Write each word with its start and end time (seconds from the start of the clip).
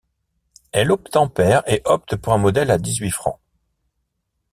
Elle 0.71 0.91
obtempère 0.91 1.61
et 1.69 1.83
opte 1.85 2.15
pour 2.15 2.33
un 2.33 2.39
modèle 2.39 2.71
à 2.71 2.79
dix-huit 2.79 3.11
francs. 3.11 3.37